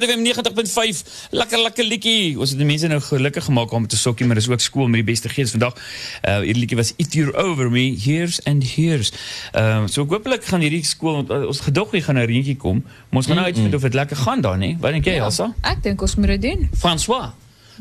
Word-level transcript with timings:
Groot 0.00 0.12
FM 0.12 0.22
90.5. 0.24 1.02
Lekker 1.30 1.60
lekker 1.60 1.84
liedjie. 1.84 2.38
Ons 2.40 2.54
het 2.54 2.60
die 2.60 2.66
mense 2.66 2.88
nou 2.88 3.00
gelukkig 3.04 3.44
gemaak 3.44 3.72
om 3.76 3.86
te 3.86 3.98
sokkie, 4.00 4.24
maar 4.26 4.38
dis 4.38 4.48
ook 4.48 4.62
skool 4.64 4.88
met 4.88 5.02
die 5.02 5.08
beste 5.10 5.28
gees 5.28 5.52
vandag. 5.52 5.76
Uh 6.24 6.38
hierdie 6.40 6.62
liedjie 6.62 6.78
was 6.78 6.94
It 6.96 7.12
You're 7.12 7.34
Over 7.36 7.68
Me, 7.70 7.82
Here's 8.04 8.40
and 8.48 8.64
Here's. 8.64 9.12
Ehm 9.52 9.84
uh, 9.84 9.90
so 9.92 10.06
hopelik 10.08 10.46
gaan 10.48 10.64
hierdie 10.64 10.80
skool 10.88 11.20
uh, 11.28 11.42
ons 11.50 11.60
gedoggie 11.66 12.00
gaan 12.06 12.16
nou 12.16 12.24
reentjie 12.30 12.56
kom. 12.56 12.80
Maar 13.10 13.22
ons 13.22 13.28
gaan 13.28 13.42
nou 13.42 13.46
uitvind 13.50 13.76
of 13.76 13.84
dit 13.90 14.00
lekker 14.00 14.16
gaan 14.24 14.40
daar, 14.40 14.58
nee. 14.58 14.78
Wat 14.80 14.96
dink 14.96 15.04
jy, 15.04 15.18
Elsa? 15.20 15.52
Ek 15.60 15.84
dink 15.84 16.00
ons 16.00 16.16
moet 16.16 16.36
dit 16.38 16.48
doen. 16.48 16.68
François. 16.72 17.34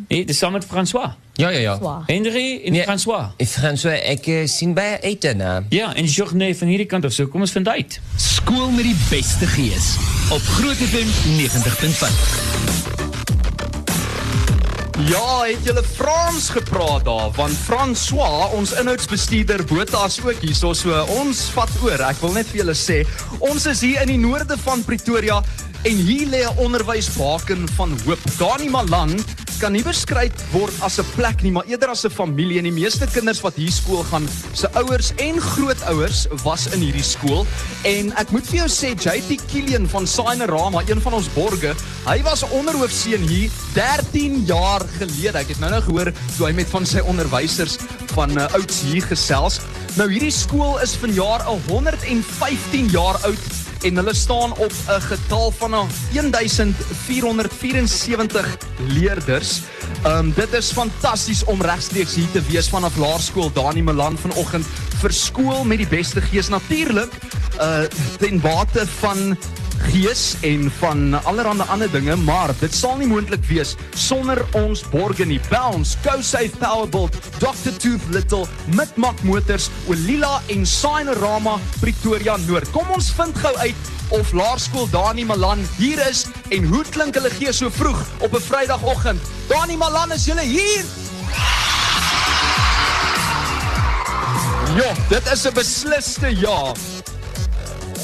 Nee, 0.07 0.25
dis 0.25 0.37
saam 0.37 0.51
met 0.51 0.65
François. 0.65 1.11
Ja, 1.33 1.49
ja, 1.49 1.59
ja. 1.59 2.03
Henry 2.05 2.61
en 2.65 2.71
Nee. 2.71 2.83
François. 2.83 3.31
François, 3.37 3.99
ek 4.03 4.27
uh, 4.27 4.41
sien 4.47 4.73
baie 4.73 4.97
uit 5.01 5.21
daarna. 5.21 5.63
Ja, 5.69 5.95
en 5.95 6.05
Journée 6.05 6.55
van 6.57 6.67
hierdie 6.67 6.85
kant 6.87 7.05
af 7.05 7.11
so. 7.15 7.27
Kom 7.27 7.41
ons 7.41 7.51
vind 7.51 7.67
uit. 7.67 7.99
Skool 8.15 8.69
met 8.71 8.83
die 8.83 8.95
beste 9.09 9.47
gees 9.47 9.95
op 10.31 10.41
Groot 10.41 10.75
FM 10.75 11.07
90.5. 11.39 12.99
Ja, 15.07 15.41
het 15.47 15.57
julle 15.63 15.83
Frans 15.95 16.49
gepraat 16.49 17.05
daar? 17.05 17.29
Want 17.35 17.51
François, 17.63 18.49
ons 18.53 18.73
inhoudsbestuurder 18.73 19.63
Botha 19.65 20.05
is 20.05 20.19
ook 20.25 20.41
hier. 20.41 20.55
So, 20.55 20.73
so 20.73 21.05
ons 21.21 21.39
vat 21.55 21.69
oor. 21.83 22.03
Ek 22.09 22.19
wil 22.19 22.35
net 22.35 22.49
vir 22.51 22.59
julle 22.65 22.75
sê, 22.75 22.97
ons 23.39 23.65
is 23.71 23.79
hier 23.85 24.01
in 24.03 24.11
die 24.11 24.19
noorde 24.19 24.57
van 24.59 24.83
Pretoria 24.83 25.39
en 25.83 25.95
hier 25.95 26.27
lê 26.27 26.43
'n 26.43 26.57
onderwysbaken 26.57 27.69
van 27.75 27.99
hoop. 28.05 28.19
Dani 28.37 28.69
Malan 28.69 29.19
kan 29.59 29.71
nie 29.71 29.83
beskryf 29.83 30.31
word 30.51 30.73
as 30.79 30.99
'n 30.99 31.05
plek 31.15 31.41
nie, 31.41 31.51
maar 31.51 31.67
eerder 31.67 31.89
as 31.89 32.05
'n 32.05 32.09
familie. 32.09 32.57
En 32.57 32.63
die 32.63 32.71
meeste 32.71 33.07
kinders 33.07 33.41
wat 33.41 33.55
hier 33.55 33.71
skool 33.71 34.03
gaan, 34.03 34.27
se 34.53 34.69
ouers 34.73 35.11
en 35.15 35.41
grootouers 35.41 36.27
was 36.43 36.67
in 36.67 36.79
hierdie 36.79 37.03
skool. 37.03 37.45
En 37.83 38.13
ek 38.17 38.31
moet 38.31 38.47
vir 38.47 38.55
jou 38.55 38.67
sê, 38.69 38.95
JP 38.95 39.39
Killian 39.51 39.87
van 39.87 40.07
Signerama, 40.07 40.81
een 40.87 41.01
van 41.01 41.13
ons 41.13 41.33
borge, 41.33 41.75
hy 42.05 42.21
was 42.23 42.43
onderhoofseun 42.43 43.27
hier 43.27 43.49
13 43.73 44.43
jaar 44.45 44.81
gelede. 44.97 45.37
Ek 45.37 45.47
het 45.47 45.59
nou 45.59 45.71
nou 45.71 45.81
gehoor 45.81 46.13
toe 46.37 46.45
hy 46.47 46.53
met 46.53 46.67
van 46.67 46.85
sy 46.85 46.99
onderwysers 46.99 47.77
van 48.13 48.37
uh, 48.37 48.53
ouds 48.53 48.81
hier 48.81 49.03
gesels. 49.03 49.59
Nou 49.97 50.09
hierdie 50.11 50.31
skool 50.31 50.79
is 50.79 50.95
vanjaar 50.95 51.41
115 51.67 52.87
jaar 52.93 53.17
oud 53.25 53.39
en 53.81 53.95
hulle 53.95 54.15
staan 54.15 54.57
op 54.57 54.71
'n 54.71 55.01
getal 55.01 55.51
van 55.51 55.89
1474 56.11 58.57
leerders. 58.87 59.61
Um 60.05 60.33
dit 60.33 60.53
is 60.53 60.71
fantasties 60.71 61.43
om 61.43 61.61
regstreeks 61.61 62.15
hier 62.15 62.31
te 62.31 62.41
wees 62.41 62.69
vanaf 62.69 62.95
Laerskool 62.95 63.51
Dani 63.53 63.81
Malan 63.81 64.17
vanoggend 64.17 64.65
vir 64.99 65.13
skool 65.13 65.63
met 65.63 65.77
die 65.77 65.87
beste 65.87 66.21
gees 66.21 66.47
natuurlik 66.47 67.11
uh 67.59 67.81
ten 68.19 68.39
bate 68.39 68.87
van 68.87 69.37
gees 69.79 70.35
en 70.41 70.71
van 70.79 71.23
allerlei 71.23 71.67
ander 71.67 71.91
dinge, 71.91 72.15
maar 72.15 72.53
dit 72.59 72.73
sal 72.75 72.97
nie 72.97 73.07
moontlik 73.07 73.43
wees 73.49 73.75
sonder 73.95 74.41
ons 74.57 74.83
borge 74.91 75.25
nie. 75.25 75.39
Bounce, 75.49 75.97
Go 76.03 76.21
Safe 76.21 76.51
Powerbolt, 76.59 77.15
Dr 77.39 77.75
Tooth 77.77 78.09
Little, 78.09 78.45
Mitmak 78.75 79.23
Motors, 79.23 79.69
Olila 79.87 80.41
en 80.47 80.65
Signerama 80.65 81.57
Pretoria 81.79 82.37
Noord. 82.47 82.71
Kom 82.71 82.89
ons 82.95 83.11
vind 83.17 83.37
gou 83.37 83.55
uit 83.57 83.93
of 84.09 84.31
Laerskool 84.33 84.89
Dani 84.89 85.25
Malan 85.25 85.61
hier 85.77 86.01
is 86.09 86.25
en 86.49 86.65
hoe 86.65 86.83
klink 86.89 87.17
hulle 87.19 87.29
gee 87.29 87.53
so 87.53 87.69
vroeg 87.69 88.01
op 88.19 88.33
'n 88.33 88.41
Vrydagoggend. 88.41 89.21
Dani 89.47 89.77
Malan, 89.77 90.11
is 90.11 90.25
julle 90.25 90.41
hier? 90.45 90.85
Ja, 94.75 94.93
dit 95.09 95.31
is 95.31 95.45
'n 95.45 95.53
besliste 95.53 96.39
ja. 96.39 96.73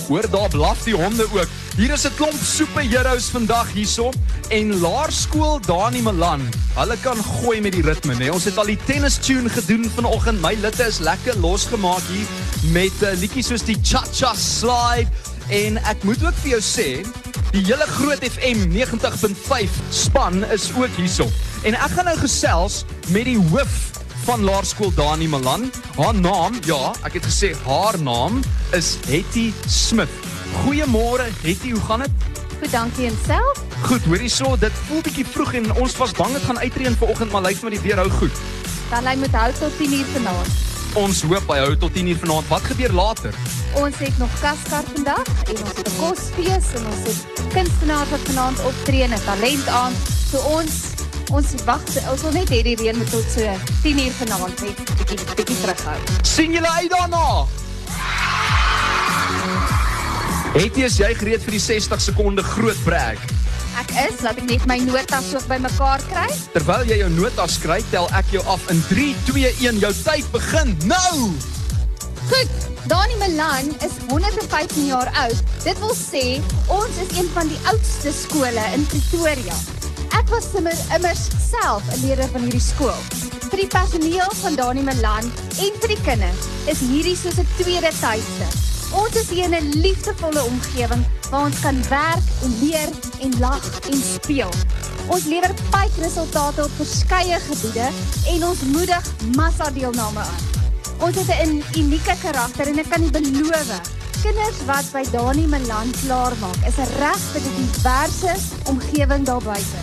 Hoor 0.07 0.29
daar 0.29 0.49
blaf 0.49 0.83
die 0.83 0.95
honde 0.95 1.25
ook. 1.33 1.47
Hier 1.75 1.91
is 1.91 2.05
'n 2.07 2.15
klomp 2.15 2.39
superheroes 2.39 3.25
vandag 3.35 3.67
hierso 3.73 4.11
en 4.47 4.79
Laerskool 4.79 5.59
Dani 5.59 6.01
Malan. 6.01 6.41
Hulle 6.75 6.97
kan 7.03 7.17
gooi 7.23 7.61
met 7.61 7.71
die 7.71 7.81
ritme, 7.81 8.15
né? 8.15 8.29
Ons 8.31 8.45
het 8.47 8.57
al 8.57 8.65
die 8.65 8.79
tennis 8.85 9.17
tune 9.17 9.49
gedoen 9.49 9.91
vanoggend. 9.95 10.41
My 10.41 10.55
litte 10.61 10.87
is 10.87 10.99
lekker 10.99 11.35
losgemaak 11.39 12.07
hier 12.07 12.27
met 12.71 12.95
uh, 13.03 13.11
liedjies 13.19 13.47
soos 13.51 13.65
die 13.67 13.75
cha-cha 13.83 14.31
slide 14.35 15.11
en 15.49 15.77
ek 15.83 16.03
moet 16.03 16.23
ook 16.23 16.37
vir 16.43 16.49
jou 16.55 16.61
sê, 16.63 16.87
die 17.51 17.65
hele 17.67 17.87
Groot 17.97 18.23
FM 18.23 18.71
90.5 18.71 19.75
span 19.89 20.45
is 20.45 20.71
ook 20.79 20.95
hierso. 20.95 21.27
En 21.63 21.75
ek 21.75 21.91
gaan 21.97 22.07
nou 22.07 22.17
gesels 22.23 22.85
met 23.07 23.27
die 23.27 23.37
hoof 23.51 23.91
van 24.23 24.47
Laerskool 24.47 24.95
Dani 24.95 25.27
Malan. 25.27 25.67
Haar 25.99 26.15
naam, 26.15 26.55
ja, 26.63 26.95
ek 27.03 27.19
het 27.19 27.27
gesê 27.27 27.51
haar 27.67 27.99
naam 27.99 28.39
is 28.71 28.95
Hetty 29.11 29.51
Smith. 29.67 30.34
Goeiemôre 30.53 31.25
Hetty, 31.41 31.71
hoe 31.71 31.81
gaan 31.81 31.99
dit? 31.99 32.09
Goed, 32.59 32.71
dankie 32.71 33.05
en 33.05 33.17
self. 33.25 33.63
Goed, 33.81 34.03
hoorie 34.05 34.29
so, 34.29 34.55
dit 34.57 34.71
voel 34.87 35.01
bietjie 35.01 35.25
vroeg 35.25 35.53
en 35.53 35.73
ons 35.75 35.97
was 35.97 36.11
bang 36.11 36.31
dit 36.33 36.43
gaan 36.43 36.59
uitreën 36.59 36.95
vanoggend, 36.97 37.31
maar 37.31 37.41
lyk 37.41 37.61
my 37.63 37.69
die 37.69 37.79
weer 37.79 37.97
hou 38.01 38.09
goed. 38.09 38.31
Dan 38.89 39.05
hy 39.05 39.15
moet 39.15 39.35
hou 39.35 39.51
tot 39.59 39.77
10 39.77 39.93
uur 39.93 40.05
vanaand. 40.13 40.63
Ons 40.95 41.21
hoop 41.27 41.49
hy 41.51 41.57
hou 41.59 41.77
tot 41.77 41.93
10 41.93 42.07
uur 42.07 42.19
vanaand. 42.23 42.47
Wat 42.47 42.61
gebeur 42.61 42.93
later? 42.95 43.33
Ons 43.75 43.97
het 43.99 44.17
nog 44.17 44.31
kaskar 44.39 44.83
vandag 44.93 45.27
en 45.51 45.57
ons 45.57 45.75
het 45.75 45.87
'n 45.87 45.97
kosfees 45.99 46.67
en 46.79 46.85
ons 46.85 47.03
het 47.09 47.43
kunstenaars 47.53 48.09
wat 48.09 48.23
vanaand 48.29 48.63
optree 48.63 49.03
en 49.03 49.13
'n 49.13 49.23
talent 49.25 49.67
aan. 49.67 49.93
So 50.31 50.37
ons 50.37 50.93
ons 51.31 51.63
wag, 51.65 51.81
ons 52.11 52.21
wil 52.21 52.31
net 52.31 52.49
hê 52.49 52.61
die 52.63 52.75
reën 52.75 52.97
moet 52.97 53.09
tot 53.09 53.25
so 53.35 53.41
10 53.81 53.99
uur 53.99 54.11
vanaand 54.11 54.61
net 54.61 54.75
bietjie 54.97 55.35
bietjie 55.35 55.59
terughou. 55.61 55.99
sien 56.21 56.51
julle 56.51 56.69
uit 56.69 56.89
daarna? 56.89 57.45
Hetty, 60.55 60.85
is 60.87 60.95
jy 60.95 61.09
gereed 61.19 61.41
vir 61.43 61.51
die 61.57 61.59
60 61.59 61.99
sekonde 61.99 62.43
groot 62.47 62.77
brag? 62.85 63.19
Ek 63.75 63.89
is, 64.05 64.21
laat 64.23 64.37
ek 64.39 64.45
net 64.47 64.63
my 64.69 64.77
notas 64.85 65.33
ook 65.35 65.43
bymekaar 65.49 66.03
kry. 66.07 66.29
Terwyl 66.53 66.85
jy 66.87 67.01
jou 67.01 67.09
notas 67.11 67.57
skryf, 67.57 67.83
tel 67.91 68.05
ek 68.15 68.29
jou 68.31 68.43
af 68.47 68.63
in 68.71 68.79
3 68.87 69.09
2 69.27 69.49
1. 69.51 69.81
Jou 69.83 69.89
tyd 69.97 70.29
begin 70.31 70.71
nou. 70.87 71.33
Goed, 72.29 72.53
Dani 72.87 73.17
Milan 73.19 73.67
is 73.83 73.97
115 74.07 74.85
jaar 74.87 75.11
oud. 75.25 75.41
Dit 75.65 75.81
wil 75.83 75.91
sê 75.99 76.23
ons 76.71 77.01
is 77.03 77.11
een 77.17 77.27
van 77.35 77.51
die 77.51 77.59
oudste 77.73 78.13
skole 78.15 78.63
in 78.77 78.87
Pretoria. 78.93 79.57
Ek 80.15 80.31
was 80.31 80.47
immer 80.55 80.79
immers 80.95 81.25
self 81.49 81.83
'n 81.97 81.99
leerder 82.05 82.31
van 82.31 82.47
hierdie 82.47 82.63
skool. 82.63 83.01
Vir 83.51 83.59
die 83.65 83.67
personeel 83.75 84.31
van 84.39 84.55
Dani 84.55 84.87
Milan 84.87 85.27
en 85.59 85.75
vir 85.83 85.91
die 85.97 86.03
kinders 86.07 86.47
is 86.71 86.79
hierdie 86.79 87.19
soos 87.19 87.43
'n 87.43 87.47
tweede 87.59 87.91
tuiste. 87.99 88.74
Ons 88.95 89.15
is 89.19 89.29
hier 89.29 89.43
in 89.43 89.55
'n 89.57 89.79
liefdevolle 89.83 90.43
omgewing 90.43 91.03
waar 91.29 91.45
ons 91.45 91.59
kan 91.59 91.77
werk 91.89 92.27
en 92.43 92.53
leer 92.61 92.89
en 93.21 93.39
lag 93.39 93.65
en 93.91 94.01
speel. 94.13 94.53
Ons 95.07 95.25
lewer 95.25 95.53
pypresultate 95.69 96.63
op 96.63 96.71
verskeie 96.75 97.39
gebiede 97.39 97.89
en 98.27 98.45
ons 98.45 98.61
moedig 98.61 99.03
massa 99.35 99.69
deelname 99.71 100.19
aan. 100.19 100.43
Ons 100.99 101.15
het 101.15 101.29
'n 101.47 101.63
unieke 101.75 102.15
karakter 102.21 102.67
en 102.67 102.79
ek 102.79 102.89
kan 102.89 103.11
beloof 103.11 103.81
kinders 104.25 104.63
wat 104.65 104.87
by 104.93 105.03
Dani 105.11 105.45
Milan 105.45 105.91
klaarmaak 106.01 106.59
is 106.69 106.77
'n 106.77 106.89
reg 106.99 107.21
vir 107.33 107.41
die 107.45 107.55
diverse 107.61 108.33
omgewing 108.63 109.25
daar 109.25 109.43
buite. 109.43 109.81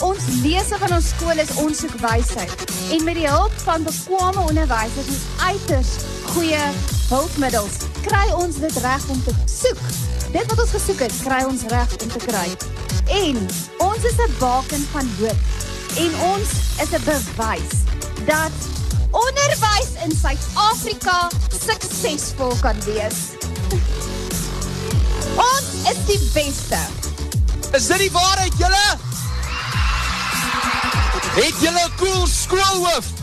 Ons 0.00 0.24
lese 0.42 0.78
van 0.78 0.92
ons 0.92 1.08
skool 1.08 1.38
is 1.38 1.54
ons 1.54 1.78
soek 1.78 1.96
wysheid 2.00 2.54
en 2.90 3.04
met 3.04 3.14
die 3.14 3.28
hulp 3.28 3.54
van 3.64 3.82
bekwame 3.82 4.40
onderwysers 4.40 5.06
en 5.06 5.20
uiters 5.46 5.92
goeie 6.32 6.64
hulpmiddels 7.08 7.76
kry 8.04 8.26
ons 8.36 8.56
dit 8.60 8.76
reg 8.84 9.08
om 9.08 9.22
te 9.24 9.34
soek. 9.48 9.80
Dit 10.32 10.44
wat 10.50 10.60
ons 10.60 10.74
gesoek 10.76 11.00
het, 11.06 11.14
kry 11.24 11.42
ons 11.48 11.64
reg 11.72 11.94
om 12.02 12.10
te 12.12 12.22
kry. 12.24 12.48
En 13.20 13.38
ons 13.88 14.04
is 14.10 14.18
'n 14.24 14.34
baken 14.38 14.84
van 14.92 15.06
hoop 15.18 15.40
en 16.04 16.10
ons 16.32 16.50
is 16.82 16.90
'n 16.92 17.04
bewys 17.04 17.74
dat 18.26 18.56
onderwys 19.10 19.90
in 20.04 20.12
Suid-Afrika 20.22 21.28
suksesvol 21.66 22.54
kan 22.60 22.76
wees. 22.84 23.18
Ons 25.52 25.68
is 25.90 26.00
die 26.06 26.30
beste. 26.32 26.78
Is 27.72 27.86
dit 27.86 27.98
die 27.98 28.12
waarheid, 28.12 28.52
julle? 28.58 28.86
Het 31.38 31.54
julle 31.60 31.84
'n 31.84 31.96
cool 31.96 32.26
skoolhoof? 32.26 33.17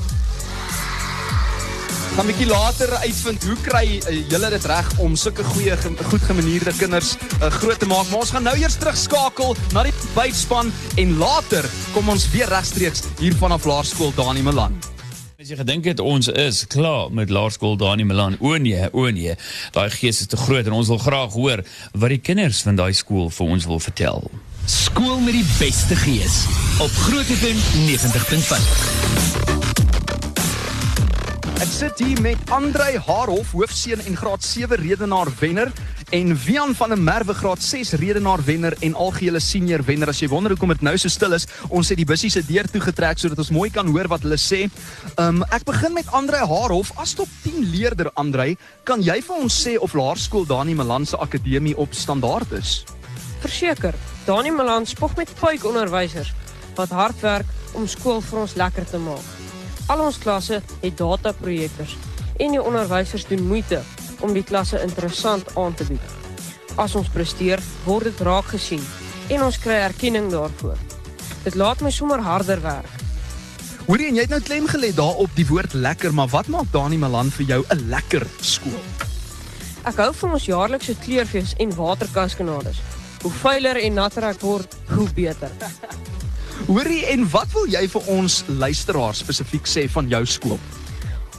Gaan 2.16 2.26
'n 2.26 2.32
bietjie 2.32 2.48
later 2.48 2.94
uitvind 2.96 3.44
hoe 3.44 3.56
kry 3.62 4.00
uh, 4.00 4.30
julle 4.30 4.50
dit 4.50 4.66
reg 4.66 4.88
om 5.04 5.16
sulke 5.20 5.44
goeie 5.44 5.76
ge 5.78 5.90
goed 6.08 6.22
gemanierde 6.24 6.72
kinders 6.78 7.18
uh, 7.42 7.50
groot 7.52 7.80
te 7.80 7.86
maak. 7.86 8.08
Maar 8.08 8.20
ons 8.20 8.32
gaan 8.32 8.44
nou 8.48 8.56
eers 8.56 8.78
terugskakel 8.80 9.56
na 9.76 9.84
die 9.84 9.92
buitspan 10.14 10.72
en 10.96 11.18
later 11.20 11.68
kom 11.92 12.10
ons 12.10 12.30
weer 12.32 12.48
regstreeks 12.48 13.04
hier 13.20 13.36
vanaf 13.36 13.68
Laerskool 13.68 14.14
Dani 14.16 14.46
Malan. 14.48 14.80
As 15.36 15.52
jy 15.52 15.60
gedink 15.60 15.92
het 15.92 16.00
ons 16.00 16.32
is 16.32 16.64
klaar 16.72 17.12
met 17.12 17.30
Laerskool 17.30 17.76
Dani 17.76 18.08
Milan, 18.08 18.40
o 18.40 18.56
nee, 18.56 18.88
o 18.96 19.10
nee. 19.12 19.36
Daai 19.76 19.90
gees 19.92 20.24
is 20.24 20.32
te 20.32 20.40
groot 20.40 20.64
en 20.66 20.78
ons 20.80 20.88
wil 20.88 21.04
graag 21.04 21.36
hoor 21.36 21.66
wat 21.92 22.16
die 22.16 22.24
kinders 22.24 22.64
van 22.64 22.80
daai 22.80 22.94
skool 22.96 23.28
vir 23.28 23.58
ons 23.58 23.68
wil 23.68 23.84
vertel. 23.84 24.24
Skool 24.72 25.20
met 25.20 25.36
die 25.36 25.48
beste 25.60 26.00
gees 26.08 26.46
op 26.80 26.96
Groot 27.04 27.28
FM 27.28 27.60
90.5. 27.92 29.45
Ek 31.56 31.70
sit 31.72 32.02
hier 32.04 32.20
met 32.20 32.50
Andrei 32.52 32.98
Haarhof, 33.00 33.54
hoofseun 33.56 34.02
en 34.04 34.18
graad 34.20 34.44
7 34.44 34.76
redenaar 34.76 35.30
wenner 35.40 35.70
en 36.12 36.34
Vian 36.38 36.74
van 36.76 36.92
der 36.92 37.00
Merwe 37.00 37.34
graad 37.34 37.62
6 37.64 37.94
redenaar 38.02 38.44
wenner 38.44 38.76
en 38.84 38.96
algehele 39.00 39.40
senior 39.40 39.80
wenner. 39.88 40.12
As 40.12 40.20
jy 40.20 40.28
wonder 40.28 40.52
hoekom 40.52 40.74
dit 40.74 40.84
nou 40.84 40.98
so 41.00 41.08
stil 41.08 41.32
is, 41.38 41.48
ons 41.72 41.88
het 41.90 42.02
die 42.02 42.08
busse 42.08 42.28
se 42.34 42.44
deur 42.44 42.68
toe 42.68 42.82
getrek 42.84 43.22
sodat 43.24 43.40
ons 43.40 43.54
mooi 43.56 43.70
kan 43.72 43.88
hoor 43.88 44.12
wat 44.12 44.28
hulle 44.28 44.40
sê. 44.42 44.66
Um 45.22 45.46
ek 45.56 45.64
begin 45.70 45.96
met 45.96 46.12
Andre 46.12 46.44
Haarhof 46.44 46.92
as 47.00 47.16
top 47.16 47.32
10 47.46 47.72
leerder 47.72 48.12
Andre, 48.20 48.58
kan 48.84 49.00
jy 49.00 49.22
vir 49.24 49.48
ons 49.48 49.62
sê 49.64 49.78
of 49.80 49.96
Laerskool 49.96 50.44
Dani 50.50 50.76
Malan 50.76 51.08
se 51.08 51.16
akademie 51.24 51.78
op 51.80 51.96
standaard 51.96 52.52
is? 52.60 52.82
Verseker, 53.46 53.96
Dani 54.28 54.52
Malan 54.52 54.84
spog 54.92 55.16
met 55.16 55.32
puik 55.40 55.64
onderwysers 55.64 56.36
wat 56.76 56.92
hard 56.92 57.24
werk 57.24 57.58
om 57.80 57.88
skool 57.88 58.20
vir 58.20 58.44
ons 58.44 58.60
lekker 58.60 58.92
te 58.92 59.00
maak. 59.00 59.45
Al 59.88 60.02
ons 60.02 60.18
klasse 60.18 60.62
het 60.82 60.98
dataprojektors 60.98 61.94
en 62.42 62.56
die 62.56 62.62
onderwysers 62.62 63.28
doen 63.30 63.46
moeite 63.48 63.82
om 64.26 64.34
die 64.34 64.44
klasse 64.44 64.82
interessant 64.82 65.52
aan 65.56 65.76
te 65.78 65.86
bied. 65.86 66.14
As 66.82 66.96
ons 66.98 67.12
presteer, 67.14 67.62
word 67.86 68.10
dit 68.10 68.24
raak 68.26 68.50
gesien 68.56 68.82
en 69.30 69.46
ons 69.46 69.60
kry 69.62 69.78
erkenning 69.86 70.32
daarvoor. 70.34 70.80
Dit 71.46 71.56
laat 71.56 71.84
my 71.86 71.92
sommer 71.94 72.24
harder 72.26 72.62
werk. 72.66 73.02
Hoorie 73.86 74.10
jy 74.10 74.24
het 74.26 74.34
nou 74.34 74.42
klem 74.42 74.66
gelê 74.66 74.90
daarop 74.98 75.30
die 75.38 75.46
woord 75.46 75.76
lekker, 75.78 76.14
maar 76.14 76.32
wat 76.34 76.50
maak 76.50 76.72
Dani 76.74 76.98
Malan 76.98 77.30
vir 77.30 77.46
jou 77.46 77.62
'n 77.70 77.90
lekker 77.90 78.26
skool? 78.42 78.82
Ek 79.86 79.98
hou 80.02 80.14
van 80.14 80.32
ons 80.34 80.46
jaarlikse 80.46 80.96
kleurfees 80.98 81.54
en 81.62 81.76
waterkaskanades. 81.76 82.82
Hoe 83.22 83.32
vuiler 83.32 83.78
en 83.78 83.94
natter 83.94 84.24
ek 84.24 84.42
word, 84.42 84.76
hoe 84.90 85.10
beter. 85.14 85.52
Hoorie 86.66 87.04
en 87.12 87.28
wat 87.30 87.52
wil 87.54 87.68
jy 87.70 87.84
vir 87.92 88.08
ons 88.10 88.40
luisteraars 88.48 89.20
spesifiek 89.22 89.68
sê 89.70 89.86
van 89.92 90.08
jou 90.10 90.22
skool? 90.26 90.60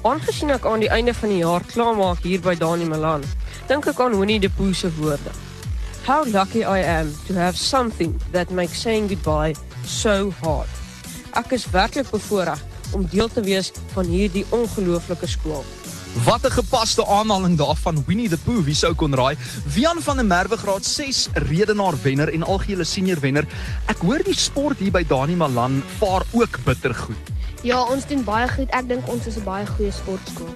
Aangesien 0.06 0.52
ek 0.54 0.66
aan 0.68 0.84
die 0.84 0.90
einde 0.92 1.14
van 1.16 1.32
die 1.32 1.40
jaar 1.40 1.64
klaarmaak 1.72 2.20
hier 2.22 2.42
by 2.44 2.54
Dani 2.54 2.86
Malan, 2.86 3.24
dink 3.66 3.88
ek 3.90 4.00
aan 4.04 4.14
Winnie 4.20 4.38
the 4.38 4.50
Pooh 4.54 4.76
se 4.76 4.92
woorde. 5.00 5.32
How 6.06 6.22
lucky 6.30 6.62
I 6.62 6.84
am 6.84 7.10
to 7.26 7.34
have 7.34 7.58
something 7.58 8.14
that 8.30 8.52
makes 8.54 8.78
saying 8.78 9.08
goodbye 9.10 9.56
so 9.82 10.30
hard. 10.44 10.70
Ek 11.34 11.56
is 11.56 11.66
werklik 11.74 12.12
bevoorreg 12.12 12.62
om 12.94 13.08
deel 13.10 13.28
te 13.32 13.42
wees 13.42 13.72
van 13.96 14.06
hierdie 14.06 14.46
ongelooflike 14.54 15.26
skool. 15.26 15.64
Wat 16.24 16.46
'n 16.46 16.50
gepaste 16.50 17.06
aanhaling 17.06 17.56
daarvan 17.56 18.04
Winnie 18.06 18.28
the 18.28 18.38
Pooh, 18.38 18.64
wie 18.64 18.74
sou 18.74 18.94
kon 18.94 19.14
raai? 19.14 19.36
Vian 19.66 20.02
van 20.02 20.16
der 20.16 20.24
Merwe 20.24 20.56
graad 20.56 20.84
6 20.84 21.28
redenaar 21.32 21.94
wenner 22.02 22.32
en 22.32 22.42
algehele 22.42 22.84
senior 22.84 23.20
wenner. 23.20 23.44
Ek 23.86 23.98
hoor 23.98 24.22
die 24.24 24.34
sport 24.34 24.78
hier 24.78 24.90
by 24.90 25.04
Dani 25.06 25.36
Malan 25.36 25.82
vaar 25.98 26.22
ook 26.32 26.58
bitter 26.64 26.94
goed. 26.94 27.16
Ja, 27.62 27.82
ons 27.82 28.06
doen 28.06 28.24
baie 28.24 28.48
goed. 28.48 28.70
Ek 28.70 28.88
dink 28.88 29.08
ons 29.08 29.26
is 29.26 29.36
'n 29.36 29.44
baie 29.44 29.66
goeie 29.66 29.92
sportskool. 29.92 30.54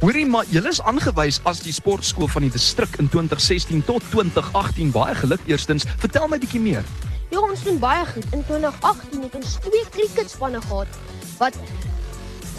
Hoorie 0.00 0.26
maar 0.26 0.44
julle 0.48 0.68
is 0.68 0.80
aangewys 0.80 1.40
as 1.42 1.60
die 1.60 1.72
sportskool 1.72 2.28
van 2.28 2.42
die 2.42 2.50
distrik 2.50 2.96
in 2.98 3.08
2016 3.08 3.84
tot 3.84 4.02
2018. 4.10 4.90
Baie 4.90 5.14
geluk 5.14 5.40
eerstens. 5.46 5.84
Vertel 5.98 6.28
my 6.28 6.38
bietjie 6.38 6.60
meer. 6.60 6.84
Ja, 7.30 7.38
ons 7.38 7.62
doen 7.62 7.78
baie 7.78 8.06
goed. 8.06 8.26
In 8.32 8.44
2018 8.46 9.22
het 9.22 9.34
ons 9.34 9.58
twee 9.60 9.84
cricketspanne 9.90 10.60
gehad 10.60 10.88
wat 11.38 11.54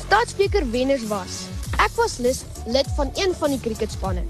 stadsbeker 0.06 0.72
wenners 0.72 1.08
was. 1.08 1.48
Ek 1.78 1.92
was 1.96 2.18
lis, 2.18 2.44
lid 2.66 2.88
van 2.96 3.12
een 3.16 3.34
van 3.38 3.50
die 3.50 3.60
cricketspanne. 3.60 4.24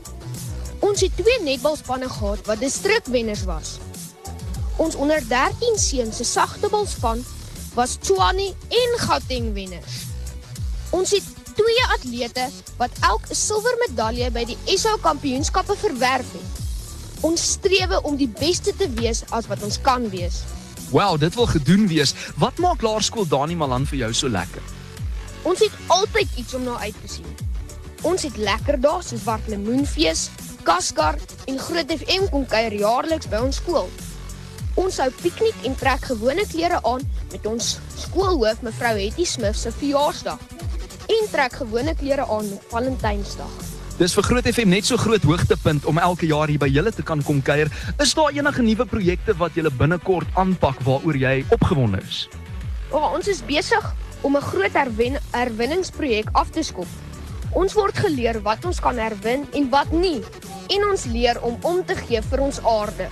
Ons 0.80 1.02
het 1.02 1.16
twee 1.16 1.42
netbalspanne 1.44 2.10
gehad 2.10 2.46
wat 2.46 2.60
distrikwenners 2.60 3.44
was. 3.44 3.78
Ons 4.82 4.96
onder 4.96 5.22
13 5.28 5.78
seuns 5.78 6.18
se 6.18 6.24
sagtebalspan 6.24 7.26
was 7.74 7.98
Tshwane 8.02 8.54
en 8.70 8.98
Gauteng 9.00 9.54
wenners. 9.54 10.00
Ons 10.90 11.12
het 11.12 11.24
twee 11.56 11.84
atlete 11.94 12.50
wat 12.78 12.92
elk 13.02 13.30
'n 13.30 13.36
silwer 13.36 13.76
medalje 13.88 14.32
by 14.32 14.46
die 14.46 14.58
SA 14.66 14.98
Kampioenskappe 15.02 15.76
verwerf 15.78 16.32
het. 16.32 16.50
Ons 17.22 17.52
streef 17.52 18.02
om 18.02 18.16
die 18.16 18.28
beste 18.40 18.76
te 18.76 18.90
wees 18.90 19.24
as 19.30 19.48
wat 19.48 19.64
ons 19.64 19.82
kan 19.82 20.10
wees. 20.10 20.42
Wow, 20.90 21.20
dit 21.20 21.36
wil 21.36 21.46
gedoen 21.46 21.88
wees. 21.88 22.14
Wat 22.36 22.58
maak 22.58 22.82
Laerskool 22.82 23.28
Dani 23.28 23.56
Malan 23.56 23.86
vir 23.86 23.98
jou 23.98 24.14
so 24.14 24.30
lekker? 24.30 24.62
Ons 25.48 25.64
het 25.64 25.74
altyd 25.88 26.30
iets 26.38 26.54
om 26.54 26.64
na 26.64 26.78
uit 26.78 26.96
te 27.02 27.10
sien. 27.10 27.30
Ons 28.06 28.26
het 28.28 28.38
lekker 28.38 28.78
dae 28.82 29.02
soos 29.06 29.24
wat 29.26 29.50
lemoenfees, 29.50 30.28
kaskar 30.66 31.18
en 31.50 31.58
Groot 31.60 31.94
FM 31.98 32.28
kom 32.30 32.46
kuier 32.50 32.74
jaarliks 32.78 33.30
by 33.30 33.42
ons 33.42 33.58
skool. 33.62 33.90
Ons 34.80 35.02
hou 35.02 35.10
piknik 35.22 35.66
en 35.68 35.76
trek 35.76 36.06
gewone 36.12 36.46
klere 36.48 36.78
aan 36.88 37.02
met 37.32 37.46
ons 37.50 37.74
skoolhoof 37.98 38.62
mevrou 38.66 38.94
Hetty 39.00 39.26
Smith 39.26 39.58
se 39.60 39.74
verjaarsdag 39.82 40.40
en 41.12 41.30
trek 41.32 41.58
gewone 41.64 41.96
klere 42.00 42.26
aan 42.30 42.48
met 42.48 42.70
Valentynsdag. 42.72 43.58
Dis 43.98 44.16
vir 44.18 44.26
Groot 44.26 44.48
FM 44.50 44.72
net 44.72 44.88
so 44.88 44.98
groot 44.98 45.26
hoogtepunt 45.28 45.86
om 45.90 46.00
elke 46.02 46.30
jaar 46.30 46.50
hier 46.50 46.62
by 46.62 46.70
julle 46.72 46.94
te 46.94 47.04
kan 47.06 47.22
kom 47.26 47.42
kuier. 47.46 47.70
Is 48.02 48.14
daar 48.18 48.32
enige 48.34 48.64
nuwe 48.66 48.86
projekte 48.90 49.36
wat 49.38 49.58
julle 49.58 49.74
binnekort 49.78 50.30
aanpak 50.42 50.80
waaroor 50.88 51.18
jy 51.18 51.42
opgewonde 51.54 52.00
is? 52.08 52.24
Oh, 52.90 53.12
ons 53.14 53.28
is 53.30 53.44
besig 53.46 53.86
om 54.22 54.36
'n 54.38 54.42
groot 54.42 54.74
herwen 54.74 55.18
herwinningsprojek 55.32 56.30
af 56.32 56.50
te 56.50 56.64
skop. 56.64 56.88
Ons 57.52 57.74
word 57.74 57.98
geleer 57.98 58.42
wat 58.42 58.66
ons 58.66 58.80
kan 58.80 58.98
herwin 58.98 59.46
en 59.54 59.70
wat 59.70 59.92
nie 59.92 60.24
en 60.68 60.90
ons 60.90 61.06
leer 61.06 61.42
om 61.42 61.58
om 61.62 61.86
te 61.86 61.96
gee 61.96 62.22
vir 62.22 62.40
ons 62.40 62.60
aarde. 62.64 63.08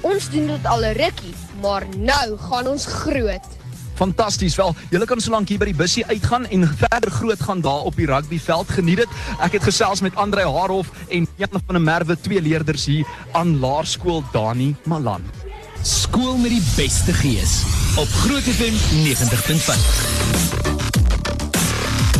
Ons 0.00 0.30
doen 0.32 0.46
dit 0.46 0.66
al 0.66 0.84
'n 0.84 0.96
rukkie, 0.96 1.34
maar 1.60 1.84
nou 1.96 2.38
gaan 2.38 2.66
ons 2.66 2.86
groot. 2.86 3.46
Fantasties. 3.94 4.56
Wel, 4.56 4.74
julle 4.90 5.04
kan 5.04 5.20
solank 5.20 5.48
hier 5.48 5.58
by 5.58 5.64
die 5.64 5.76
bussie 5.76 6.06
uitgaan 6.06 6.46
en 6.46 6.64
verder 6.64 7.10
groot 7.10 7.40
gaan 7.40 7.60
daar 7.60 7.84
op 7.84 7.96
die 7.96 8.06
rugbyveld. 8.06 8.72
Geniet 8.78 8.96
dit. 8.96 9.08
Ek 9.44 9.52
het 9.52 9.62
gesels 9.62 10.00
met 10.00 10.16
Andre 10.16 10.48
Haarhof 10.48 10.88
en 11.08 11.28
Jan 11.36 11.60
van 11.66 11.76
der 11.76 11.84
Merwe, 11.84 12.16
twee 12.16 12.40
leerders 12.40 12.86
hier 12.88 13.04
aan 13.32 13.58
Laerskool 13.60 14.24
Dani 14.32 14.74
Malan. 14.84 15.49
Skool 15.82 16.36
met 16.36 16.50
die 16.52 16.62
beste 16.76 17.12
gees 17.12 17.62
op 17.96 18.08
Groot 18.08 18.42
FM 18.42 18.76
90.5. 19.00 19.84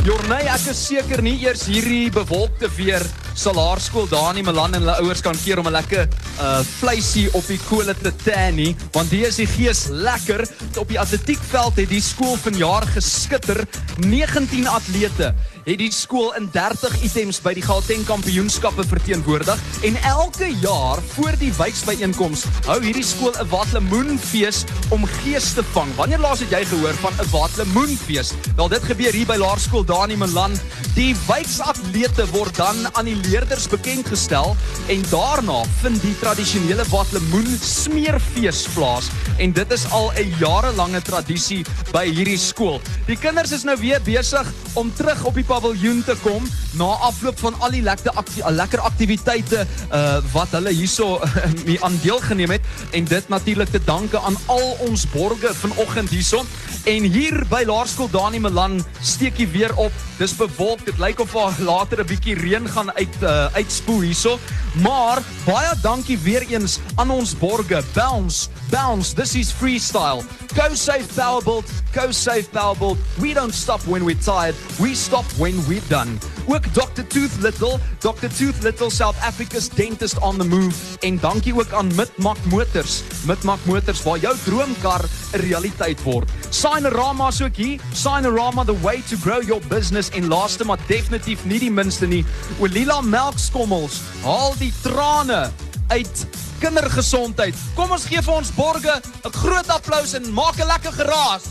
Jorney, 0.04 0.46
ek 0.48 0.70
is 0.72 0.80
seker 0.86 1.20
nie 1.22 1.36
eers 1.42 1.66
hierdie 1.68 2.08
bewolkte 2.14 2.70
weer 2.78 3.04
sal 3.34 3.54
Laerskool 3.54 4.08
Dani 4.08 4.42
Malan 4.42 4.74
en 4.74 4.82
hulle 4.82 4.96
ouers 5.02 5.20
kan 5.20 5.36
keer 5.44 5.58
om 5.58 5.66
'n 5.66 5.72
lekker 5.72 6.08
uh 6.40 6.60
vleisie 6.80 7.28
op 7.32 7.46
die 7.46 7.60
kole 7.68 7.94
te 7.94 8.12
tan 8.24 8.54
nie, 8.54 8.76
want 8.92 9.10
die 9.10 9.26
is 9.26 9.36
die 9.36 9.46
gees 9.46 9.86
lekker. 9.90 10.46
Op 10.78 10.88
die 10.88 11.00
atletiekveld 11.00 11.76
het 11.76 11.88
die 11.88 12.00
skool 12.00 12.36
vanjaar 12.36 12.86
geskitter. 12.94 13.64
19 14.00 14.68
atlete 14.68 15.34
het 15.64 15.78
die 15.78 15.92
skool 15.92 16.32
in 16.38 16.48
30 16.52 17.02
items 17.04 17.40
by 17.44 17.52
die 17.54 17.62
Gauteng 17.62 18.04
Kampioenskappe 18.08 18.84
verteenwoordig 18.88 19.60
en 19.82 19.96
elke 20.08 20.48
jaar 20.62 21.02
voor 21.14 21.36
die 21.38 21.52
wyksbyeenkoms 21.52 22.46
hou 22.66 22.78
hierdie 22.82 23.04
skool 23.04 23.32
'n 23.36 23.48
watlemoenfees 23.48 24.64
om 24.90 25.04
gees 25.04 25.52
te 25.52 25.62
vang. 25.72 25.94
Wanneer 25.96 26.18
laas 26.18 26.40
het 26.40 26.50
jy 26.50 26.64
gehoor 26.64 26.94
van 26.94 27.12
'n 27.12 27.30
watlemoenfees? 27.30 28.32
Wel 28.56 28.68
dit 28.68 28.82
gebeur 28.82 29.12
hier 29.12 29.26
by 29.26 29.36
Laerskool 29.36 29.84
Dani 29.84 30.16
Malan. 30.16 30.58
Die 30.94 31.14
wyksatlete 31.26 32.26
word 32.32 32.56
dan 32.56 32.76
aan 32.92 33.04
die 33.04 33.19
leerders 33.28 33.68
bekend 33.68 34.08
gestel 34.08 34.56
en 34.86 35.02
daarna 35.10 35.62
vind 35.80 36.02
die 36.02 36.14
tradisionele 36.20 36.84
watlemoen 36.90 37.58
smeerfees 37.62 38.66
plaas 38.74 39.10
en 39.38 39.52
dit 39.52 39.72
is 39.72 39.84
al 39.90 40.12
'n 40.12 40.34
jarelange 40.38 41.02
tradisie 41.02 41.64
by 41.92 42.04
hierdie 42.06 42.38
skool. 42.38 42.80
Die 43.06 43.16
kinders 43.16 43.52
is 43.52 43.64
nou 43.64 43.76
weer 43.80 44.00
besig 44.02 44.46
om 44.74 44.92
terug 44.94 45.24
op 45.24 45.34
die 45.34 45.44
paviljoen 45.44 46.04
te 46.04 46.16
kom 46.22 46.46
na 46.72 46.84
afloop 46.84 47.38
van 47.38 47.54
al 47.60 47.70
die 47.70 47.82
lekker 47.82 48.12
akti 48.14 48.42
lekker 48.46 48.80
aktiwiteite 48.80 49.66
uh 49.92 50.18
wat 50.32 50.50
hulle 50.50 50.70
hierso 50.70 51.20
mee 51.66 51.82
aan 51.84 51.98
deelgeneem 52.02 52.50
het 52.50 52.62
en 52.90 53.04
dit 53.04 53.28
natuurlik 53.28 53.70
te 53.70 53.80
danke 53.84 54.18
aan 54.18 54.36
al 54.46 54.76
ons 54.86 55.06
borgers 55.10 55.56
vanoggend 55.56 56.10
hierso 56.10 56.44
en 56.84 57.02
hier 57.02 57.44
by 57.50 57.62
Laerskool 57.66 58.10
Dani 58.10 58.38
Malan 58.40 58.78
steek 59.02 59.36
hy 59.40 59.46
weer 59.52 59.74
op. 59.76 59.92
Dis 60.18 60.32
bewolk. 60.36 60.84
Dit 60.84 60.98
lyk 61.00 61.20
of 61.20 61.32
daar 61.32 61.54
later 61.58 62.00
'n 62.00 62.06
bietjie 62.06 62.34
reën 62.34 62.68
gaan 62.68 62.92
uit 62.92 63.09
uh, 63.22 63.46
uitspoel 63.52 64.00
hierso. 64.00 64.38
Maar 64.82 65.22
baie 65.44 65.74
dankie 65.82 66.18
weer 66.18 66.46
eens 66.48 66.78
aan 66.94 67.10
ons 67.10 67.38
borgers. 67.38 67.84
Bounce, 67.92 68.48
bounce. 68.70 69.14
This 69.14 69.34
is 69.34 69.50
freestyle. 69.52 70.22
Go 70.54 70.74
safe 70.74 71.06
Powerbolt. 71.14 71.64
Go 71.92 72.10
safe 72.10 72.50
Powerbolt. 72.50 72.98
We 73.20 73.34
don't 73.34 73.54
stop 73.54 73.80
when 73.86 74.04
we're 74.04 74.18
tired. 74.18 74.56
We 74.80 74.94
stop 74.94 75.24
when 75.38 75.54
we're 75.68 75.88
done. 75.88 76.18
Ook 76.46 76.74
Dr 76.74 77.06
Tooth 77.06 77.36
Little, 77.40 77.78
Dr 78.00 78.28
Tooth 78.28 78.62
Little 78.62 78.90
South 78.90 79.16
Africa's 79.22 79.68
dentist 79.68 80.18
on 80.18 80.38
the 80.38 80.44
move 80.44 80.98
en 81.00 81.18
dankie 81.18 81.54
ook 81.54 81.72
aan 81.72 81.94
Midmak 81.94 82.36
Motors. 82.44 83.02
Midmak 83.26 83.58
Motors 83.64 84.02
waar 84.02 84.18
jou 84.18 84.36
droomkar 84.44 85.04
'n 85.32 85.38
realiteit 85.38 86.02
word. 86.02 86.30
Signorama 86.48 87.28
is 87.28 87.42
ook 87.42 87.56
hier. 87.56 87.80
Signorama 87.92 88.64
the 88.64 88.80
way 88.80 89.02
to 89.08 89.16
grow 89.16 89.42
your 89.42 89.62
business 89.68 90.10
en 90.10 90.28
laaste 90.28 90.64
maar 90.64 90.78
definitief 90.86 91.44
nie 91.44 91.58
die 91.58 91.70
minste 91.70 92.06
nie. 92.06 92.24
Olila 92.58 93.00
melkskommels. 93.00 94.00
Haal 94.22 94.54
die 94.58 94.72
trane 94.82 95.50
uit 95.90 96.26
kindergesondheid. 96.60 97.54
Kom 97.74 97.90
ons 97.90 98.04
gee 98.06 98.22
vir 98.22 98.34
ons 98.34 98.52
borgers 98.54 99.06
'n 99.24 99.32
groot 99.42 99.68
applous 99.68 100.14
en 100.14 100.32
maak 100.32 100.56
'n 100.58 100.66
lekker 100.66 100.92
geraas. 100.92 101.42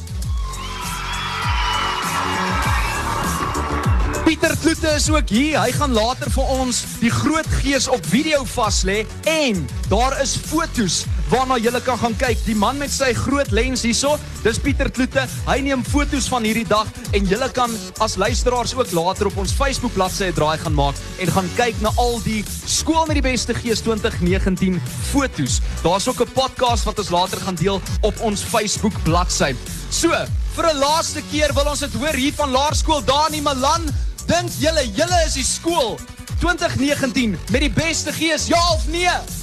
Pieter 4.24 4.58
Kloete 4.62 4.88
is 4.88 5.10
ook 5.10 5.29
hier. 5.29 5.62
Hy 5.62 5.72
gaan 5.72 5.93
later 5.93 6.31
vir 6.31 6.43
ons 6.43 6.84
die 7.00 7.10
groot 7.10 7.48
gees 7.62 7.88
op 7.88 8.05
video 8.05 8.43
vas 8.46 8.84
lê 8.84 9.05
en 9.24 9.67
daar 9.89 10.22
is 10.22 10.38
fotos 10.38 11.05
waarna 11.29 11.57
jy 11.62 11.71
kan 11.86 11.98
gaan 12.01 12.15
kyk. 12.17 12.39
Die 12.45 12.55
man 12.57 12.79
met 12.81 12.91
sy 12.93 13.12
groot 13.13 13.51
lens 13.53 13.83
hierso, 13.86 14.17
dis 14.43 14.59
Pieter 14.62 14.89
Kloete. 14.89 15.25
Hy 15.45 15.59
neem 15.65 15.83
fotos 15.86 16.29
van 16.31 16.45
hierdie 16.48 16.67
dag 16.67 16.89
en 17.13 17.27
jy 17.29 17.50
kan 17.53 17.74
as 18.03 18.17
luisteraars 18.17 18.74
ook 18.77 18.91
later 18.98 19.29
op 19.29 19.38
ons 19.38 19.53
Facebook 19.53 19.93
bladsy 19.93 20.29
'n 20.29 20.33
draai 20.33 20.57
gaan 20.57 20.74
maak 20.74 20.95
en 21.19 21.27
gaan 21.27 21.50
kyk 21.55 21.81
na 21.81 21.91
al 21.98 22.19
die 22.24 22.43
skool 22.65 23.05
met 23.05 23.21
die 23.21 23.29
beste 23.29 23.53
gees 23.53 23.81
2019 23.81 24.81
fotos. 25.12 25.62
Daar's 25.83 26.07
ook 26.07 26.21
'n 26.21 26.33
podcast 26.33 26.83
wat 26.83 27.00
ons 27.00 27.09
later 27.09 27.38
gaan 27.38 27.55
deel 27.55 27.81
op 28.01 28.19
ons 28.21 28.41
Facebook 28.41 28.93
bladsy. 29.03 29.55
So, 29.89 30.09
vir 30.55 30.65
'n 30.74 30.77
laaste 30.77 31.21
keer 31.31 31.53
wil 31.53 31.69
ons 31.69 31.79
dit 31.79 31.93
hoor 31.93 32.13
hier 32.13 32.33
van 32.33 32.51
Laerskool 32.51 33.03
Dani 33.03 33.41
Malan. 33.41 33.86
Dink 34.25 34.50
julle 34.59 34.86
julle 34.93 35.24
is 35.25 35.33
die 35.33 35.43
skool 35.43 36.00
2019 36.39 37.38
met 37.51 37.62
die 37.62 37.71
beste 37.71 38.13
gees, 38.13 38.48
ja 38.48 38.71
of 38.71 38.88
nee? 38.88 39.38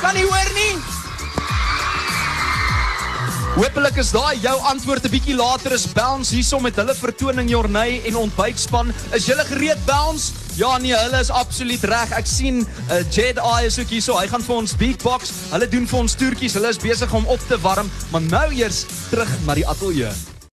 Kan 0.00 0.14
nie 0.14 0.24
hoor 0.24 0.54
nie. 0.54 0.72
Hoopelik 3.58 3.96
is 3.98 4.12
daai 4.14 4.38
jou 4.38 4.54
antwoord 4.70 5.04
'n 5.08 5.10
bietjie 5.10 5.34
later 5.34 5.72
is 5.72 5.86
Bounce 5.92 6.34
hierso 6.34 6.60
met 6.60 6.76
hulle 6.76 6.94
vertoning 6.94 7.50
Jorney 7.50 8.00
en 8.06 8.16
ontbytspan. 8.16 8.94
Is 9.12 9.26
julle 9.26 9.44
gereed 9.44 9.84
Bounce? 9.84 10.32
Ja 10.54 10.78
nee, 10.78 10.94
hulle 10.94 11.18
is 11.18 11.30
absoluut 11.30 11.84
reg. 11.84 12.10
Ek 12.10 12.26
sien 12.26 12.62
uh, 12.62 13.02
Jed 13.10 13.38
Eye 13.42 13.66
is 13.66 13.78
ook 13.78 13.90
hierso. 13.90 14.18
Hy 14.18 14.28
gaan 14.28 14.42
vir 14.42 14.56
ons 14.56 14.76
beatbox. 14.76 15.34
Hulle 15.50 15.68
doen 15.68 15.86
vir 15.86 15.98
ons 15.98 16.14
toertjies. 16.14 16.54
Hulle 16.54 16.70
is 16.70 16.78
besig 16.78 17.12
om 17.12 17.26
op 17.26 17.40
te 17.48 17.58
warm, 17.58 17.90
maar 18.10 18.22
nou 18.22 18.48
eers 18.54 18.84
terug 19.10 19.30
na 19.46 19.54
die 19.54 19.66
ateljee. 19.66 20.37